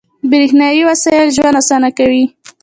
[0.31, 2.25] •برېښنايي وسایل ژوند اسانه کوي.